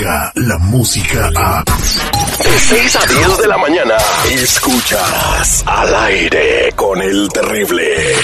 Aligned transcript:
la 0.00 0.56
música 0.58 1.30
a... 1.36 1.62
De 1.62 2.58
6 2.58 2.96
a 2.96 3.06
10 3.06 3.38
de 3.38 3.48
la 3.48 3.58
mañana, 3.58 3.96
escuchas 4.30 5.62
al 5.66 5.94
aire 5.94 6.72
con 6.74 7.02
el 7.02 7.28
terrible. 7.28 8.14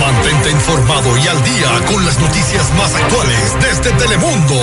Mantente 0.00 0.50
informado 0.50 1.18
y 1.18 1.28
al 1.28 1.44
día 1.44 1.86
con 1.86 2.04
las 2.06 2.18
noticias 2.18 2.72
más 2.78 2.94
actuales 2.94 3.56
desde 3.60 3.92
Telemundo. 3.98 4.54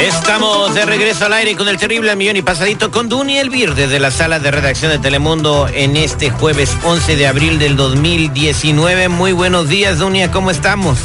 Estamos 0.00 0.74
de 0.74 0.84
regreso 0.84 1.26
al 1.26 1.32
aire 1.32 1.56
con 1.56 1.68
el 1.68 1.78
terrible 1.78 2.14
millón 2.14 2.36
y 2.36 2.42
pasadito 2.42 2.92
con 2.92 3.08
Duni 3.08 3.38
Elvir 3.38 3.74
desde 3.74 3.98
la 3.98 4.12
sala 4.12 4.38
de 4.38 4.52
redacción 4.52 4.92
de 4.92 5.00
Telemundo 5.00 5.66
en 5.72 5.96
este 5.96 6.30
jueves 6.30 6.76
11 6.84 7.16
de 7.16 7.26
abril 7.26 7.58
del 7.58 7.76
2019. 7.76 9.08
Muy 9.08 9.32
buenos 9.32 9.68
días, 9.68 9.98
Dunia, 9.98 10.30
¿cómo 10.30 10.52
estamos? 10.52 10.98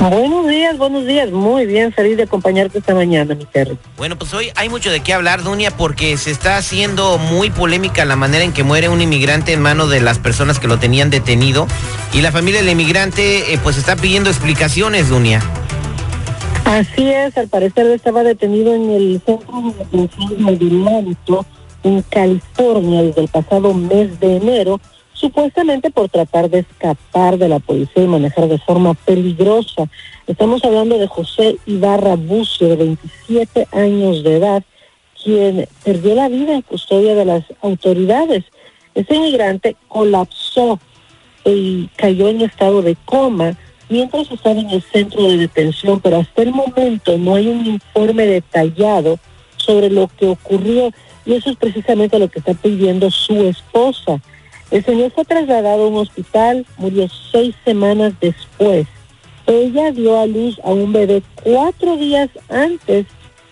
Buenos 0.00 0.46
días, 0.46 0.78
buenos 0.78 1.06
días. 1.06 1.30
Muy 1.32 1.66
bien, 1.66 1.92
feliz 1.92 2.16
de 2.16 2.22
acompañarte 2.22 2.78
esta 2.78 2.94
mañana, 2.94 3.34
mi 3.34 3.44
Terry. 3.46 3.76
Bueno, 3.96 4.16
pues 4.16 4.32
hoy 4.32 4.50
hay 4.54 4.68
mucho 4.68 4.92
de 4.92 5.00
qué 5.00 5.12
hablar, 5.12 5.42
Dunia, 5.42 5.72
porque 5.72 6.16
se 6.16 6.30
está 6.30 6.56
haciendo 6.56 7.18
muy 7.18 7.50
polémica 7.50 8.04
la 8.04 8.14
manera 8.14 8.44
en 8.44 8.52
que 8.52 8.62
muere 8.62 8.88
un 8.88 9.02
inmigrante 9.02 9.52
en 9.52 9.60
manos 9.60 9.90
de 9.90 10.00
las 10.00 10.20
personas 10.20 10.60
que 10.60 10.68
lo 10.68 10.78
tenían 10.78 11.10
detenido. 11.10 11.66
Y 12.12 12.20
la 12.20 12.30
familia 12.30 12.60
del 12.60 12.70
inmigrante, 12.70 13.52
eh, 13.52 13.58
pues 13.62 13.76
está 13.76 13.96
pidiendo 13.96 14.30
explicaciones, 14.30 15.08
Dunia. 15.08 15.42
Así 16.64 17.10
es, 17.10 17.36
al 17.36 17.48
parecer 17.48 17.86
estaba 17.86 18.22
detenido 18.22 18.74
en 18.74 18.90
el 18.90 19.22
centro 19.26 19.62
de 19.62 19.84
detención 19.84 20.58
de 20.58 21.36
en 21.84 22.02
California 22.02 23.02
desde 23.02 23.22
el 23.22 23.28
pasado 23.28 23.72
mes 23.74 24.18
de 24.20 24.36
enero, 24.36 24.80
supuestamente 25.18 25.90
por 25.90 26.08
tratar 26.08 26.48
de 26.48 26.60
escapar 26.60 27.38
de 27.38 27.48
la 27.48 27.58
policía 27.58 28.04
y 28.04 28.06
manejar 28.06 28.48
de 28.48 28.58
forma 28.58 28.94
peligrosa. 28.94 29.88
Estamos 30.26 30.64
hablando 30.64 30.98
de 30.98 31.08
José 31.08 31.56
Ibarra 31.66 32.14
Bucio, 32.14 32.68
de 32.68 32.76
27 32.76 33.68
años 33.72 34.22
de 34.22 34.36
edad, 34.36 34.62
quien 35.22 35.68
perdió 35.84 36.14
la 36.14 36.28
vida 36.28 36.54
en 36.54 36.62
custodia 36.62 37.14
de 37.14 37.24
las 37.24 37.44
autoridades. 37.62 38.44
Ese 38.94 39.16
inmigrante 39.16 39.76
colapsó 39.88 40.78
y 41.44 41.88
cayó 41.96 42.28
en 42.28 42.42
estado 42.42 42.82
de 42.82 42.96
coma 43.04 43.56
mientras 43.88 44.30
estaba 44.30 44.60
en 44.60 44.70
el 44.70 44.82
centro 44.82 45.22
de 45.24 45.38
detención, 45.38 46.00
pero 46.00 46.18
hasta 46.18 46.42
el 46.42 46.52
momento 46.52 47.18
no 47.18 47.34
hay 47.34 47.48
un 47.48 47.66
informe 47.66 48.26
detallado 48.26 49.18
sobre 49.56 49.90
lo 49.90 50.08
que 50.08 50.28
ocurrió 50.28 50.92
y 51.26 51.34
eso 51.34 51.50
es 51.50 51.56
precisamente 51.56 52.18
lo 52.18 52.28
que 52.28 52.38
está 52.38 52.54
pidiendo 52.54 53.10
su 53.10 53.34
esposa. 53.44 54.20
El 54.70 54.84
señor 54.84 55.10
fue 55.12 55.24
trasladado 55.24 55.84
a 55.84 55.88
un 55.88 55.96
hospital, 55.96 56.66
murió 56.76 57.08
seis 57.32 57.54
semanas 57.64 58.12
después. 58.20 58.86
Ella 59.46 59.92
dio 59.92 60.20
a 60.20 60.26
luz 60.26 60.60
a 60.62 60.70
un 60.70 60.92
bebé 60.92 61.22
cuatro 61.42 61.96
días 61.96 62.28
antes 62.50 63.06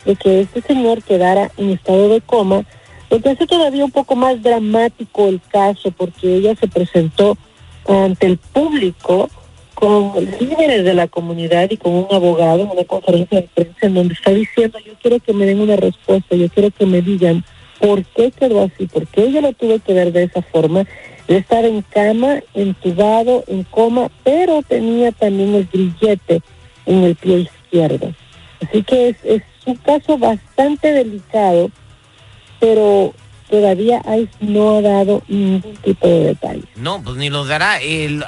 de 0.04 0.16
que 0.16 0.42
este 0.42 0.60
señor 0.60 1.02
quedara 1.02 1.50
en 1.56 1.70
estado 1.70 2.10
de 2.10 2.20
coma, 2.20 2.64
lo 3.10 3.20
que 3.20 3.30
hace 3.30 3.46
todavía 3.46 3.84
un 3.84 3.90
poco 3.90 4.14
más 4.14 4.42
dramático 4.42 5.26
el 5.28 5.40
caso 5.50 5.90
porque 5.90 6.36
ella 6.36 6.54
se 6.54 6.68
presentó 6.68 7.38
ante 7.88 8.26
el 8.26 8.36
público 8.36 9.30
con 9.74 10.12
líderes 10.40 10.84
de 10.84 10.94
la 10.94 11.06
comunidad 11.06 11.70
y 11.70 11.76
con 11.76 11.92
un 11.92 12.06
abogado 12.10 12.60
en 12.60 12.70
una 12.70 12.84
conferencia 12.84 13.40
de 13.40 13.48
prensa 13.54 13.86
en 13.86 13.94
donde 13.94 14.14
está 14.14 14.32
diciendo 14.32 14.78
yo 14.84 14.92
quiero 15.00 15.20
que 15.20 15.32
me 15.32 15.46
den 15.46 15.60
una 15.60 15.76
respuesta, 15.76 16.34
yo 16.34 16.48
quiero 16.48 16.70
que 16.70 16.86
me 16.86 17.02
digan 17.02 17.44
por 17.80 18.04
qué 18.04 18.30
quedó 18.30 18.62
así, 18.62 18.86
por 18.86 19.06
qué 19.06 19.24
ella 19.24 19.40
lo 19.40 19.52
tuvo 19.52 19.78
que 19.78 19.92
ver 19.92 20.12
de 20.12 20.24
esa 20.24 20.42
forma, 20.42 20.84
de 21.28 21.38
estar 21.38 21.64
en 21.64 21.82
cama, 21.82 22.40
entubado, 22.54 23.44
en 23.46 23.64
coma, 23.64 24.10
pero 24.24 24.62
tenía 24.62 25.12
también 25.12 25.54
el 25.54 25.66
grillete 25.66 26.40
en 26.86 27.04
el 27.04 27.16
pie 27.16 27.38
izquierdo. 27.40 28.14
Así 28.62 28.82
que 28.82 29.08
es, 29.10 29.16
es 29.24 29.42
un 29.66 29.76
caso 29.76 30.16
bastante 30.18 30.92
delicado, 30.92 31.70
pero 32.60 33.12
todavía 33.48 34.02
ICE 34.06 34.28
no 34.40 34.76
ha 34.76 34.82
dado 34.82 35.22
ningún 35.28 35.74
tipo 35.76 36.06
de 36.06 36.24
detalle. 36.24 36.62
No, 36.76 37.02
pues 37.02 37.16
ni 37.16 37.30
lo 37.30 37.44
dará. 37.44 37.78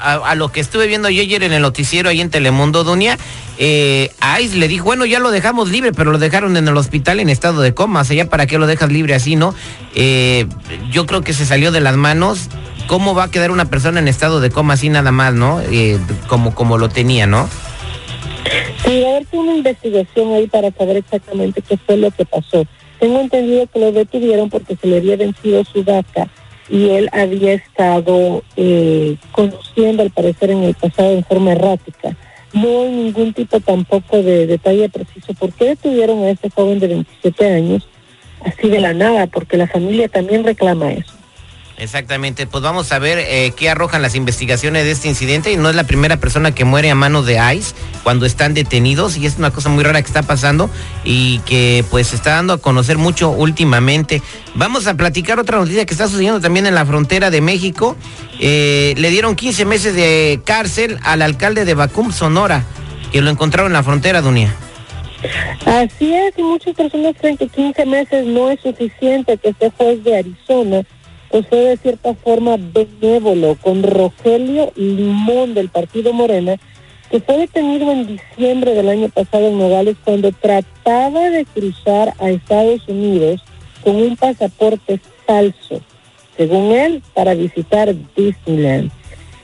a, 0.00 0.34
lo 0.34 0.50
que 0.50 0.60
estuve 0.60 0.86
viendo 0.86 1.08
yo 1.10 1.22
ayer 1.22 1.42
en 1.42 1.52
el 1.52 1.62
noticiero 1.62 2.08
ahí 2.08 2.20
en 2.20 2.30
Telemundo, 2.30 2.84
Dunia, 2.84 3.18
eh, 3.58 4.10
ICE 4.40 4.56
le 4.56 4.68
dijo, 4.68 4.84
bueno, 4.84 5.04
ya 5.04 5.18
lo 5.18 5.30
dejamos 5.30 5.70
libre, 5.70 5.92
pero 5.92 6.12
lo 6.12 6.18
dejaron 6.18 6.56
en 6.56 6.68
el 6.68 6.76
hospital 6.76 7.20
en 7.20 7.28
estado 7.28 7.60
de 7.60 7.74
coma. 7.74 8.00
O 8.00 8.04
sea, 8.04 8.16
ya 8.16 8.28
para 8.28 8.46
qué 8.46 8.58
lo 8.58 8.66
dejas 8.66 8.90
libre 8.90 9.14
así, 9.14 9.36
¿no? 9.36 9.54
Eh, 9.94 10.46
yo 10.90 11.06
creo 11.06 11.22
que 11.22 11.32
se 11.32 11.46
salió 11.46 11.72
de 11.72 11.80
las 11.80 11.96
manos. 11.96 12.48
¿Cómo 12.86 13.14
va 13.14 13.24
a 13.24 13.30
quedar 13.30 13.50
una 13.50 13.66
persona 13.66 14.00
en 14.00 14.08
estado 14.08 14.40
de 14.40 14.50
coma 14.50 14.74
así 14.74 14.88
nada 14.88 15.12
más, 15.12 15.34
no? 15.34 15.60
Eh, 15.60 15.98
como, 16.26 16.54
como 16.54 16.78
lo 16.78 16.88
tenía, 16.88 17.26
¿no? 17.26 17.48
Sí, 18.84 19.04
a 19.04 19.08
haber 19.08 19.26
una 19.32 19.56
investigación 19.56 20.32
ahí 20.32 20.46
para 20.46 20.70
saber 20.70 20.96
exactamente 20.96 21.60
qué 21.60 21.76
fue 21.76 21.98
lo 21.98 22.10
que 22.10 22.24
pasó 22.24 22.66
tengo 22.98 23.20
entendido 23.20 23.66
que 23.66 23.78
lo 23.78 23.92
detuvieron 23.92 24.50
porque 24.50 24.76
se 24.76 24.86
le 24.86 24.98
había 24.98 25.16
vencido 25.16 25.64
su 25.64 25.82
DACA 25.82 26.28
y 26.68 26.90
él 26.90 27.08
había 27.12 27.54
estado 27.54 28.42
eh, 28.56 29.16
conduciendo 29.32 30.02
al 30.02 30.10
parecer 30.10 30.50
en 30.50 30.64
el 30.64 30.74
pasado 30.74 31.12
en 31.12 31.24
forma 31.24 31.52
errática. 31.52 32.16
No 32.52 32.82
hay 32.82 32.90
ningún 32.90 33.32
tipo 33.32 33.60
tampoco 33.60 34.22
de 34.22 34.46
detalle 34.46 34.88
preciso. 34.88 35.34
¿Por 35.34 35.52
qué 35.52 35.66
detuvieron 35.66 36.22
a 36.24 36.30
este 36.30 36.50
joven 36.50 36.78
de 36.78 36.88
27 36.88 37.46
años 37.46 37.88
así 38.44 38.68
de 38.68 38.80
la 38.80 38.94
nada? 38.94 39.26
Porque 39.26 39.56
la 39.56 39.66
familia 39.66 40.08
también 40.08 40.44
reclama 40.44 40.92
eso. 40.92 41.17
Exactamente, 41.78 42.48
pues 42.48 42.64
vamos 42.64 42.90
a 42.90 42.98
ver 42.98 43.20
eh, 43.20 43.52
qué 43.56 43.70
arrojan 43.70 44.02
las 44.02 44.16
investigaciones 44.16 44.82
de 44.82 44.90
este 44.90 45.06
incidente 45.06 45.52
y 45.52 45.56
no 45.56 45.70
es 45.70 45.76
la 45.76 45.84
primera 45.84 46.16
persona 46.16 46.52
que 46.52 46.64
muere 46.64 46.90
a 46.90 46.96
manos 46.96 47.24
de 47.24 47.38
ICE 47.54 47.72
cuando 48.02 48.26
están 48.26 48.52
detenidos 48.52 49.16
y 49.16 49.26
es 49.26 49.38
una 49.38 49.52
cosa 49.52 49.68
muy 49.68 49.84
rara 49.84 50.02
que 50.02 50.08
está 50.08 50.24
pasando 50.24 50.68
y 51.04 51.38
que 51.40 51.84
pues 51.88 52.14
está 52.14 52.30
dando 52.34 52.54
a 52.54 52.58
conocer 52.58 52.98
mucho 52.98 53.30
últimamente. 53.30 54.22
Vamos 54.56 54.88
a 54.88 54.94
platicar 54.94 55.38
otra 55.38 55.58
noticia 55.58 55.86
que 55.86 55.94
está 55.94 56.08
sucediendo 56.08 56.40
también 56.40 56.66
en 56.66 56.74
la 56.74 56.84
frontera 56.84 57.30
de 57.30 57.40
México. 57.40 57.96
Eh, 58.40 58.94
le 58.96 59.10
dieron 59.10 59.36
15 59.36 59.64
meses 59.64 59.94
de 59.94 60.40
cárcel 60.44 60.98
al 61.04 61.22
alcalde 61.22 61.64
de 61.64 61.74
Bacum, 61.74 62.10
Sonora, 62.10 62.64
que 63.12 63.20
lo 63.20 63.30
encontraron 63.30 63.70
en 63.70 63.74
la 63.74 63.84
frontera, 63.84 64.20
Dunia. 64.20 64.52
Así 65.64 66.12
es, 66.12 66.36
y 66.36 66.42
muchas 66.42 66.74
personas 66.74 67.14
creen 67.20 67.36
que 67.36 67.46
15 67.46 67.86
meses 67.86 68.26
no 68.26 68.50
es 68.50 68.58
suficiente, 68.60 69.36
que 69.36 69.50
este 69.50 69.70
juez 69.70 70.02
de 70.02 70.18
Arizona 70.18 70.84
pues 71.30 71.48
de 71.50 71.76
cierta 71.76 72.14
forma 72.14 72.56
benévolo 72.58 73.56
con 73.60 73.82
Rogelio 73.82 74.72
Limón 74.76 75.54
del 75.54 75.68
Partido 75.68 76.12
Morena, 76.12 76.56
que 77.10 77.20
fue 77.20 77.38
detenido 77.38 77.90
en 77.90 78.06
diciembre 78.06 78.74
del 78.74 78.88
año 78.88 79.08
pasado 79.08 79.48
en 79.48 79.58
Nogales 79.58 79.96
cuando 80.04 80.32
trataba 80.32 81.30
de 81.30 81.44
cruzar 81.44 82.14
a 82.18 82.30
Estados 82.30 82.86
Unidos 82.88 83.42
con 83.82 83.96
un 83.96 84.16
pasaporte 84.16 85.00
falso, 85.26 85.80
según 86.36 86.72
él, 86.72 87.02
para 87.14 87.34
visitar 87.34 87.94
Disneyland. 88.16 88.90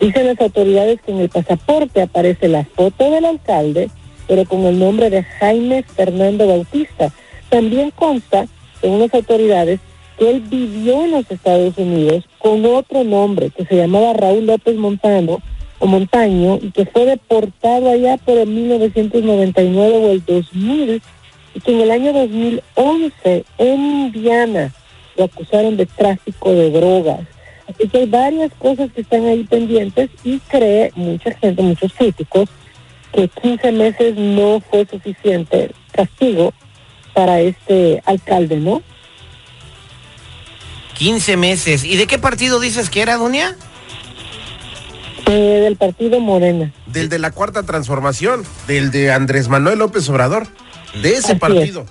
Dicen 0.00 0.26
las 0.26 0.40
autoridades 0.40 1.00
que 1.00 1.12
en 1.12 1.20
el 1.20 1.28
pasaporte 1.28 2.02
aparece 2.02 2.48
la 2.48 2.64
foto 2.64 3.10
del 3.10 3.24
alcalde, 3.24 3.90
pero 4.26 4.44
con 4.44 4.64
el 4.64 4.78
nombre 4.78 5.08
de 5.10 5.22
Jaime 5.22 5.82
Fernando 5.82 6.46
Bautista. 6.46 7.12
También 7.48 7.90
consta, 7.90 8.46
según 8.80 9.00
las 9.00 9.14
autoridades, 9.14 9.80
que 10.18 10.30
él 10.30 10.40
vivió 10.40 11.04
en 11.04 11.12
los 11.12 11.30
Estados 11.30 11.76
Unidos 11.76 12.24
con 12.38 12.64
otro 12.66 13.04
nombre 13.04 13.50
que 13.50 13.64
se 13.64 13.76
llamaba 13.76 14.12
Raúl 14.12 14.46
López 14.46 14.76
Montano 14.76 15.40
o 15.78 15.86
Montaño 15.86 16.58
y 16.62 16.70
que 16.70 16.86
fue 16.86 17.04
deportado 17.04 17.90
allá 17.90 18.16
por 18.18 18.38
el 18.38 18.48
1999 18.48 19.96
o 19.96 20.10
el 20.12 20.24
2000 20.24 21.02
y 21.54 21.60
que 21.60 21.72
en 21.72 21.80
el 21.80 21.90
año 21.90 22.12
2011 22.12 23.44
en 23.58 23.80
Indiana 23.80 24.72
lo 25.16 25.24
acusaron 25.24 25.76
de 25.76 25.86
tráfico 25.86 26.52
de 26.52 26.70
drogas. 26.70 27.20
Así 27.68 27.88
que 27.88 27.98
hay 27.98 28.06
varias 28.06 28.52
cosas 28.58 28.92
que 28.92 29.00
están 29.00 29.24
ahí 29.26 29.44
pendientes 29.44 30.10
y 30.22 30.38
cree 30.38 30.92
mucha 30.96 31.32
gente, 31.32 31.62
muchos 31.62 31.92
críticos, 31.94 32.48
que 33.12 33.28
15 33.28 33.72
meses 33.72 34.16
no 34.16 34.60
fue 34.60 34.86
suficiente 34.86 35.70
castigo 35.92 36.52
para 37.14 37.40
este 37.40 38.02
alcalde, 38.04 38.56
¿no? 38.56 38.82
15 40.94 41.36
meses. 41.36 41.84
¿Y 41.84 41.96
de 41.96 42.06
qué 42.06 42.18
partido 42.18 42.60
dices 42.60 42.90
que 42.90 43.02
era, 43.02 43.16
Dunia? 43.16 43.56
Eh, 45.26 45.60
del 45.62 45.76
partido 45.76 46.20
Morena. 46.20 46.72
Del 46.86 47.08
de 47.08 47.18
la 47.18 47.30
Cuarta 47.30 47.62
Transformación, 47.62 48.44
del 48.66 48.90
de 48.90 49.12
Andrés 49.12 49.48
Manuel 49.48 49.78
López 49.78 50.08
Obrador, 50.08 50.46
de 51.02 51.14
ese 51.14 51.36
partido. 51.36 51.86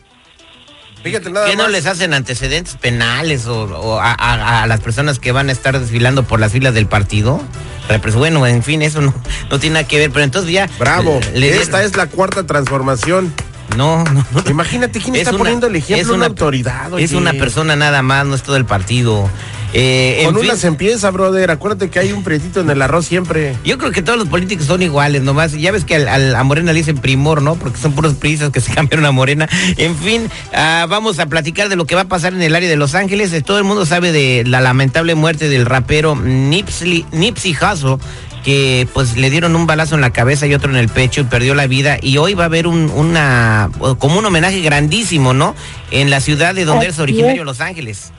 Fíjate 1.03 1.29
nada 1.31 1.47
¿Qué 1.47 1.57
no 1.57 1.67
les 1.67 1.85
hacen 1.85 2.13
antecedentes 2.13 2.77
penales 2.77 3.45
o, 3.47 3.99
a, 3.99 4.65
las 4.67 4.79
personas 4.79 5.19
que 5.19 5.33
van 5.33 5.49
a 5.49 5.51
estar 5.51 5.77
desfilando 5.77 6.23
por 6.23 6.39
las 6.39 6.53
filas 6.53 6.73
del 6.73 6.87
partido? 6.87 7.41
Pues 8.01 8.15
bueno, 8.15 8.47
en 8.47 8.63
fin, 8.63 8.81
eso 8.81 9.01
no, 9.01 9.13
no 9.51 9.59
tiene 9.59 9.73
nada 9.73 9.87
que 9.87 9.97
ver, 9.97 10.11
pero 10.11 10.23
entonces 10.23 10.51
ya... 10.51 10.69
Bravo, 10.79 11.19
esta 11.33 11.83
es 11.83 11.97
la 11.97 12.07
cuarta 12.07 12.45
transformación. 12.45 13.33
No, 13.77 14.03
no, 14.03 14.23
Imagínate 14.49 14.99
quién 14.99 15.15
está 15.15 15.31
poniendo 15.31 15.67
el 15.67 15.75
ejemplo, 15.75 16.01
es 16.01 16.09
una, 16.09 16.27
autoridad. 16.27 16.99
Es 16.99 17.13
una 17.13 17.33
persona 17.33 17.75
nada 17.75 18.01
más, 18.01 18.25
no 18.25 18.35
es 18.35 18.43
todo 18.43 18.55
el 18.55 18.65
partido. 18.65 19.29
Eh, 19.73 20.17
en 20.19 20.25
Con 20.25 20.35
fin, 20.35 20.45
una 20.51 20.55
se 20.55 20.67
empieza, 20.67 21.09
brother. 21.09 21.49
Acuérdate 21.49 21.89
que 21.89 21.97
hay 21.97 22.11
un 22.11 22.23
prietito 22.23 22.61
en 22.61 22.69
el 22.69 22.79
arroz 22.83 23.07
siempre. 23.07 23.55
Yo 23.65 23.79
creo 23.79 23.91
que 23.91 24.03
todos 24.03 24.19
los 24.19 24.27
políticos 24.27 24.67
son 24.67 24.83
iguales, 24.83 25.23
nomás. 25.23 25.53
Ya 25.53 25.71
ves 25.71 25.83
que 25.83 25.95
al, 25.95 26.07
al- 26.07 26.35
a 26.35 26.43
Morena 26.43 26.71
le 26.73 26.77
dicen 26.79 26.99
primor, 26.99 27.41
¿no? 27.41 27.55
Porque 27.55 27.79
son 27.79 27.93
puros 27.93 28.13
prisas 28.13 28.51
que 28.51 28.61
se 28.61 28.71
cambiaron 28.75 29.05
a 29.05 29.11
Morena. 29.11 29.49
En 29.77 29.97
fin, 29.97 30.29
ah, 30.53 30.85
vamos 30.87 31.17
a 31.17 31.25
platicar 31.25 31.69
de 31.69 31.75
lo 31.75 31.87
que 31.87 31.95
va 31.95 32.01
a 32.01 32.07
pasar 32.07 32.33
en 32.33 32.43
el 32.43 32.53
área 32.55 32.69
de 32.69 32.75
Los 32.75 32.93
Ángeles. 32.93 33.31
Todo 33.43 33.57
el 33.57 33.63
mundo 33.63 33.87
sabe 33.87 34.11
de 34.11 34.43
la 34.45 34.61
lamentable 34.61 35.15
muerte 35.15 35.49
del 35.49 35.65
rapero 35.65 36.15
Nipsey, 36.15 37.07
Nipsey 37.11 37.55
Hussle 37.59 37.97
que 38.43 38.87
pues 38.93 39.15
le 39.17 39.29
dieron 39.29 39.55
un 39.55 39.65
balazo 39.65 39.95
en 39.95 40.01
la 40.01 40.11
cabeza 40.11 40.45
y 40.47 40.53
otro 40.53 40.69
en 40.69 40.75
el 40.77 40.89
pecho 40.89 41.21
y 41.21 41.23
perdió 41.25 41.55
la 41.55 41.67
vida 41.67 41.97
y 42.01 42.17
hoy 42.17 42.33
va 42.33 42.43
a 42.43 42.47
haber 42.47 42.67
un, 42.67 42.89
una 42.91 43.69
como 43.99 44.19
un 44.19 44.25
homenaje 44.25 44.59
grandísimo, 44.61 45.33
¿no? 45.33 45.55
En 45.91 46.09
la 46.09 46.19
ciudad 46.19 46.53
de 46.53 46.65
donde 46.65 46.87
Así 46.87 46.95
es 46.95 46.99
originario 46.99 47.41
es. 47.41 47.45
Los 47.45 47.61
Ángeles. 47.61 48.11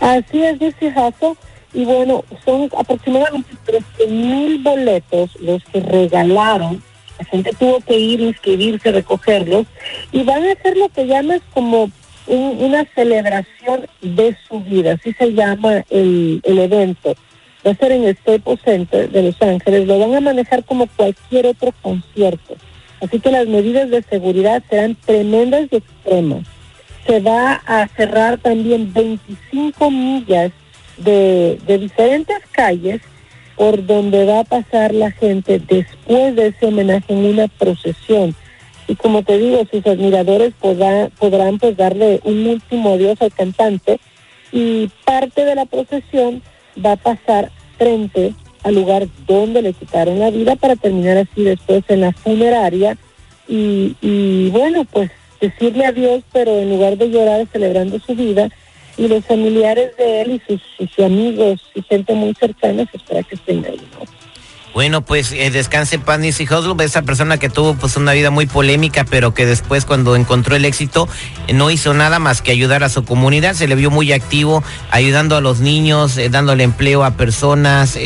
Así 0.00 0.42
es, 0.42 0.58
dice 0.58 0.92
Jaso. 0.92 1.36
Y 1.72 1.84
bueno, 1.84 2.24
son 2.44 2.68
aproximadamente 2.78 3.50
13 3.64 4.10
mil 4.10 4.62
boletos 4.62 5.30
los 5.40 5.62
que 5.72 5.80
regalaron. 5.80 6.82
La 7.18 7.24
gente 7.26 7.50
tuvo 7.58 7.80
que 7.80 7.96
ir, 7.98 8.20
inscribirse, 8.20 8.90
recogerlos. 8.92 9.66
Y 10.10 10.22
van 10.24 10.42
a 10.44 10.52
hacer 10.52 10.76
lo 10.76 10.88
que 10.88 11.06
llamas 11.06 11.40
como 11.54 11.90
un- 12.26 12.56
una 12.60 12.84
celebración 12.94 13.86
de 14.02 14.36
su 14.48 14.60
vida. 14.62 14.94
Así 14.94 15.12
se 15.12 15.32
llama 15.32 15.84
el, 15.90 16.40
el 16.44 16.58
evento. 16.58 17.14
Va 17.66 17.72
a 17.72 17.74
ser 17.74 17.92
en 17.92 18.04
el 18.04 18.16
Staples 18.16 18.60
Center 18.64 19.10
de 19.10 19.22
Los 19.22 19.42
Ángeles. 19.42 19.86
Lo 19.86 19.98
van 19.98 20.14
a 20.14 20.20
manejar 20.20 20.64
como 20.64 20.86
cualquier 20.96 21.46
otro 21.46 21.72
concierto. 21.82 22.56
Así 23.00 23.18
que 23.20 23.30
las 23.30 23.46
medidas 23.46 23.90
de 23.90 24.02
seguridad 24.02 24.62
serán 24.68 24.94
tremendas 24.94 25.68
y 25.70 25.76
extremas 25.76 26.46
se 27.06 27.20
va 27.20 27.54
a 27.66 27.88
cerrar 27.88 28.38
también 28.38 28.92
25 28.92 29.90
millas 29.90 30.52
de, 30.98 31.58
diferentes 31.66 32.38
calles 32.52 33.00
por 33.56 33.84
donde 33.84 34.24
va 34.26 34.40
a 34.40 34.44
pasar 34.44 34.94
la 34.94 35.10
gente 35.10 35.58
después 35.58 36.36
de 36.36 36.48
ese 36.48 36.66
homenaje 36.66 37.12
en 37.12 37.24
una 37.24 37.48
procesión. 37.48 38.34
Y 38.86 38.96
como 38.96 39.22
te 39.22 39.38
digo, 39.38 39.66
sus 39.70 39.86
admiradores 39.86 40.52
podrá- 40.60 41.10
podrán 41.18 41.58
pues 41.58 41.76
darle 41.76 42.20
un 42.24 42.46
último 42.46 42.94
adiós 42.94 43.20
al 43.22 43.32
cantante 43.32 43.98
y 44.52 44.88
parte 45.04 45.44
de 45.44 45.54
la 45.54 45.66
procesión 45.66 46.42
va 46.84 46.92
a 46.92 46.96
pasar 46.96 47.50
frente 47.78 48.34
al 48.62 48.74
lugar 48.74 49.08
donde 49.26 49.62
le 49.62 49.72
quitaron 49.72 50.18
la 50.18 50.30
vida 50.30 50.56
para 50.56 50.76
terminar 50.76 51.16
así 51.16 51.42
después 51.42 51.82
en 51.88 52.02
la 52.02 52.12
funeraria 52.12 52.96
y, 53.48 53.96
y 54.00 54.50
bueno, 54.50 54.84
pues 54.84 55.10
decirle 55.40 55.86
adiós, 55.86 56.22
pero 56.32 56.58
en 56.58 56.68
lugar 56.68 56.98
de 56.98 57.10
llorar 57.10 57.46
celebrando 57.50 57.98
su 57.98 58.14
vida, 58.14 58.50
y 59.00 59.08
los 59.08 59.24
familiares 59.24 59.96
de 59.96 60.20
él 60.20 60.30
y 60.32 60.40
sus, 60.46 60.60
sus 60.76 61.04
amigos 61.04 61.60
y 61.74 61.82
gente 61.82 62.12
muy 62.12 62.34
cercana 62.34 62.86
se 62.90 62.98
espera 62.98 63.22
que 63.22 63.34
estén 63.34 63.64
ahí, 63.64 63.80
¿no? 63.92 64.19
Bueno, 64.72 65.02
pues 65.02 65.32
eh, 65.32 65.50
descanse 65.50 65.98
paz 65.98 66.20
Nipsey 66.20 66.46
Hussle, 66.46 66.84
esa 66.84 67.02
persona 67.02 67.38
que 67.38 67.48
tuvo 67.48 67.74
pues 67.74 67.96
una 67.96 68.12
vida 68.12 68.30
muy 68.30 68.46
polémica, 68.46 69.04
pero 69.04 69.34
que 69.34 69.44
después 69.44 69.84
cuando 69.84 70.14
encontró 70.14 70.54
el 70.54 70.64
éxito 70.64 71.08
eh, 71.48 71.52
no 71.52 71.70
hizo 71.70 71.92
nada 71.92 72.18
más 72.20 72.40
que 72.40 72.52
ayudar 72.52 72.84
a 72.84 72.88
su 72.88 73.04
comunidad, 73.04 73.54
se 73.54 73.66
le 73.66 73.74
vio 73.74 73.90
muy 73.90 74.12
activo, 74.12 74.62
ayudando 74.90 75.36
a 75.36 75.40
los 75.40 75.58
niños, 75.60 76.16
eh, 76.16 76.28
dándole 76.28 76.62
empleo 76.62 77.04
a 77.04 77.12
personas, 77.12 77.98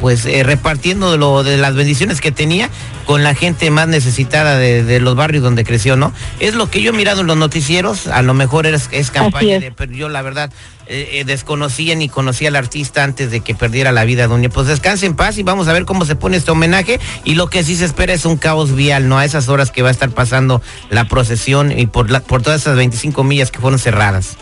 pues 0.00 0.24
repartiendo 0.24 1.16
lo, 1.16 1.42
de 1.42 1.56
las 1.56 1.74
bendiciones 1.74 2.20
que 2.20 2.30
tenía 2.30 2.70
con 3.06 3.22
la 3.22 3.34
gente 3.34 3.70
más 3.70 3.88
necesitada 3.88 4.56
de, 4.56 4.84
de 4.84 5.00
los 5.00 5.16
barrios 5.16 5.42
donde 5.42 5.64
creció, 5.64 5.96
¿no? 5.96 6.12
Es 6.40 6.54
lo 6.54 6.70
que 6.70 6.80
yo 6.80 6.90
he 6.90 6.96
mirado 6.96 7.22
en 7.22 7.26
los 7.26 7.36
noticieros, 7.36 8.06
a 8.06 8.22
lo 8.22 8.34
mejor 8.34 8.66
es, 8.66 8.88
es 8.92 9.10
campaña 9.10 9.58
de 9.58 9.72
pero 9.72 9.92
yo 9.92 10.08
la 10.08 10.22
verdad 10.22 10.50
eh, 10.86 11.08
eh, 11.12 11.24
desconocía 11.24 11.94
ni 11.94 12.08
conocía 12.08 12.48
al 12.48 12.56
artista 12.56 13.04
antes 13.04 13.30
de 13.30 13.40
que 13.40 13.54
perdiera 13.54 13.92
la 13.92 14.04
vida, 14.04 14.26
doña. 14.26 14.48
Pues 14.48 14.66
descanse 14.66 15.06
en 15.06 15.16
paz 15.16 15.38
y 15.38 15.42
vamos 15.42 15.68
a 15.68 15.72
ver 15.72 15.84
cómo 15.84 16.04
se 16.04 16.14
pone 16.14 16.36
este 16.36 16.50
homenaje. 16.50 17.00
Y 17.24 17.34
lo 17.34 17.48
que 17.48 17.64
sí 17.64 17.74
se 17.76 17.84
espera 17.84 18.12
es 18.12 18.26
un 18.26 18.36
caos 18.36 18.74
vial, 18.74 19.08
¿no? 19.08 19.18
A 19.18 19.24
esas 19.24 19.48
horas 19.48 19.70
que 19.70 19.82
va 19.82 19.88
a 19.88 19.92
estar 19.92 20.10
pasando 20.10 20.60
la 20.90 21.06
procesión 21.06 21.76
y 21.76 21.86
por, 21.86 22.10
la, 22.10 22.20
por 22.20 22.42
todas 22.42 22.60
esas 22.60 22.76
25 22.76 23.24
millas 23.24 23.50
que 23.50 23.60
fueron 23.60 23.78
cerradas. 23.78 24.36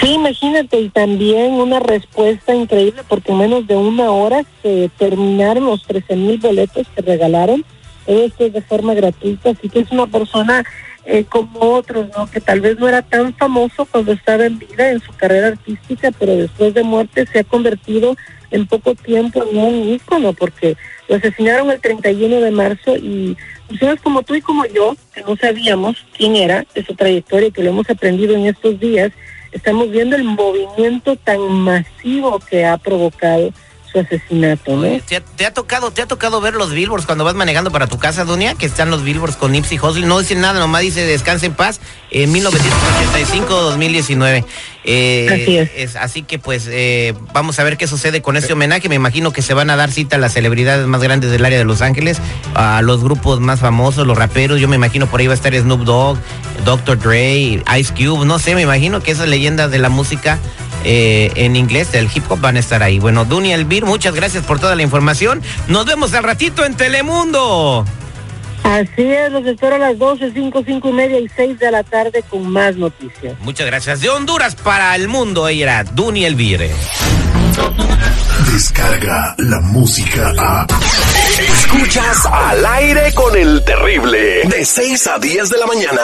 Sí, 0.00 0.12
imagínate, 0.12 0.80
y 0.80 0.88
también 0.88 1.54
una 1.54 1.80
respuesta 1.80 2.54
increíble, 2.54 3.02
porque 3.08 3.32
en 3.32 3.38
menos 3.38 3.66
de 3.66 3.76
una 3.76 4.10
hora 4.10 4.44
se 4.62 4.90
terminaron 4.96 5.64
los 5.64 5.82
13 5.84 6.14
mil 6.16 6.38
boletos 6.38 6.86
que 6.94 7.02
regalaron. 7.02 7.64
Esto 8.06 8.46
es 8.46 8.52
de 8.52 8.62
forma 8.62 8.94
gratuita, 8.94 9.50
así 9.50 9.68
que 9.68 9.80
es 9.80 9.90
una 9.90 10.06
persona 10.06 10.64
eh, 11.10 11.24
como 11.24 11.60
otros, 11.60 12.06
¿no? 12.14 12.30
Que 12.30 12.38
tal 12.38 12.60
vez 12.60 12.78
no 12.78 12.86
era 12.86 13.00
tan 13.00 13.32
famoso 13.34 13.86
cuando 13.86 14.12
estaba 14.12 14.44
en 14.44 14.58
vida 14.58 14.90
en 14.90 15.00
su 15.00 15.10
carrera 15.12 15.48
artística, 15.48 16.10
pero 16.10 16.36
después 16.36 16.74
de 16.74 16.82
muerte 16.82 17.26
se 17.32 17.38
ha 17.38 17.44
convertido 17.44 18.14
en 18.50 18.66
poco 18.66 18.94
tiempo 18.94 19.42
en 19.42 19.56
un 19.56 19.88
ícono, 19.88 20.34
porque 20.34 20.76
lo 21.08 21.16
asesinaron 21.16 21.70
el 21.70 21.80
31 21.80 22.42
de 22.42 22.50
marzo 22.50 22.94
y 22.96 23.38
personas 23.68 24.02
como 24.02 24.22
tú 24.22 24.34
y 24.34 24.42
como 24.42 24.66
yo, 24.66 24.96
que 25.14 25.22
no 25.22 25.34
sabíamos 25.36 25.96
quién 26.14 26.36
era, 26.36 26.66
de 26.74 26.84
su 26.84 26.94
trayectoria, 26.94 27.52
que 27.52 27.62
lo 27.62 27.70
hemos 27.70 27.88
aprendido 27.88 28.34
en 28.34 28.44
estos 28.44 28.78
días, 28.78 29.10
estamos 29.52 29.90
viendo 29.90 30.14
el 30.14 30.24
movimiento 30.24 31.16
tan 31.16 31.40
masivo 31.40 32.38
que 32.38 32.66
ha 32.66 32.76
provocado 32.76 33.54
su 34.02 34.14
asesinato, 34.14 34.76
¿no? 34.76 34.82
Oye, 34.82 35.02
¿Te 35.06 35.16
ha, 35.16 35.20
te 35.20 35.46
ha 35.46 35.52
tocado, 35.52 35.90
te 35.90 36.02
ha 36.02 36.06
tocado 36.06 36.40
ver 36.40 36.54
los 36.54 36.72
billboards 36.72 37.06
cuando 37.06 37.24
vas 37.24 37.34
manejando 37.34 37.70
para 37.70 37.86
tu 37.86 37.98
casa, 37.98 38.24
Dunia? 38.24 38.54
Que 38.54 38.66
están 38.66 38.90
los 38.90 39.02
billboards 39.02 39.36
con 39.36 39.52
Nipsey 39.52 39.78
Hussle. 39.78 40.06
No 40.06 40.18
dicen 40.18 40.40
nada, 40.40 40.58
nomás 40.58 40.82
dice 40.82 41.04
descanse 41.04 41.46
en 41.46 41.54
paz 41.54 41.80
en 42.10 42.32
1985-2019. 42.34 44.44
Eh, 44.84 45.28
Así 45.30 45.58
es. 45.58 45.96
Así 45.96 46.22
que 46.22 46.38
pues 46.38 46.66
eh, 46.70 47.14
vamos 47.32 47.58
a 47.58 47.64
ver 47.64 47.76
qué 47.76 47.86
sucede 47.86 48.22
con 48.22 48.36
este 48.36 48.52
homenaje. 48.52 48.88
Me 48.88 48.94
imagino 48.94 49.32
que 49.32 49.42
se 49.42 49.54
van 49.54 49.70
a 49.70 49.76
dar 49.76 49.90
cita 49.90 50.16
a 50.16 50.18
las 50.18 50.32
celebridades 50.32 50.86
más 50.86 51.02
grandes 51.02 51.30
del 51.30 51.44
área 51.44 51.58
de 51.58 51.64
Los 51.64 51.82
Ángeles, 51.82 52.18
a 52.54 52.80
los 52.82 53.02
grupos 53.02 53.40
más 53.40 53.60
famosos, 53.60 54.06
los 54.06 54.16
raperos. 54.16 54.60
Yo 54.60 54.68
me 54.68 54.76
imagino 54.76 55.06
por 55.06 55.20
ahí 55.20 55.26
va 55.26 55.34
a 55.34 55.36
estar 55.36 55.54
Snoop 55.54 55.82
Dogg, 55.82 56.18
Dr. 56.64 56.98
Dre, 56.98 57.62
Ice 57.78 57.92
Cube. 57.92 58.24
No 58.24 58.38
sé, 58.38 58.54
me 58.54 58.62
imagino 58.62 59.02
que 59.02 59.10
esas 59.10 59.28
leyendas 59.28 59.70
de 59.70 59.78
la 59.78 59.90
música 59.90 60.38
eh, 60.84 61.32
en 61.34 61.56
inglés 61.56 61.92
del 61.92 62.08
hip 62.12 62.24
hop 62.30 62.40
van 62.40 62.56
a 62.56 62.60
estar 62.60 62.82
ahí. 62.82 62.98
Bueno, 62.98 63.24
Dunia 63.24 63.54
Elvir, 63.54 63.84
muchas 63.84 64.14
gracias 64.14 64.44
por 64.44 64.60
toda 64.60 64.74
la 64.74 64.82
información. 64.82 65.42
Nos 65.66 65.86
vemos 65.86 66.14
al 66.14 66.24
ratito 66.24 66.64
en 66.64 66.76
Telemundo. 66.76 67.84
Así 68.64 69.02
es, 69.02 69.32
los 69.32 69.46
espero 69.46 69.76
a 69.76 69.78
las 69.78 69.98
12, 69.98 70.32
5, 70.34 70.62
5 70.66 70.88
y 70.88 70.92
media 70.92 71.18
y 71.18 71.28
6 71.34 71.58
de 71.58 71.70
la 71.70 71.82
tarde 71.82 72.22
con 72.28 72.50
más 72.50 72.76
noticias. 72.76 73.34
Muchas 73.40 73.66
gracias. 73.66 74.00
De 74.00 74.10
Honduras 74.10 74.56
para 74.56 74.94
el 74.94 75.08
mundo, 75.08 75.48
ella 75.48 75.62
era 75.62 75.84
Dunia 75.84 76.28
Elvire. 76.28 76.70
Descarga 78.52 79.34
la 79.38 79.60
música 79.60 80.32
a. 80.38 80.66
Escuchas 81.38 82.26
al 82.26 82.66
aire 82.66 83.14
con 83.14 83.36
el 83.36 83.64
terrible. 83.64 84.42
De 84.48 84.64
6 84.64 85.06
a 85.06 85.18
10 85.18 85.48
de 85.48 85.58
la 85.58 85.66
mañana. 85.66 86.02